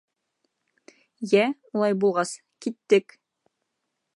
[1.31, 1.43] —Йә,
[1.75, 2.33] улай булғас,
[2.67, 3.15] киттек.